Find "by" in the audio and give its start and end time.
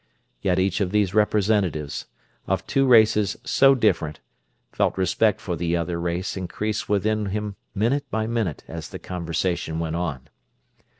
8.09-8.25